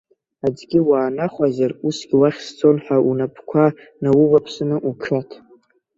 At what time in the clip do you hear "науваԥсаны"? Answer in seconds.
4.03-4.77